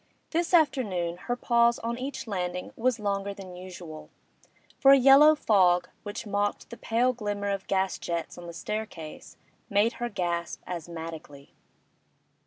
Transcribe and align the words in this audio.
This 0.31 0.51
afternoon 0.51 1.17
her 1.29 1.35
pause 1.35 1.77
on 1.77 1.95
each 1.99 2.25
landing 2.25 2.73
was 2.75 2.97
longer 2.99 3.35
than 3.35 3.55
usual, 3.55 4.09
for 4.79 4.89
a 4.93 4.97
yellow 4.97 5.35
fog, 5.35 5.89
which 6.01 6.25
mocked 6.25 6.71
the 6.71 6.77
pale 6.77 7.13
glimmer 7.13 7.49
of 7.51 7.67
gas 7.67 7.99
jets 7.99 8.35
on 8.35 8.47
the 8.47 8.51
staircase, 8.53 9.37
made 9.69 9.93
her 10.01 10.09
gasp 10.09 10.63
asthmatically. 10.65 11.53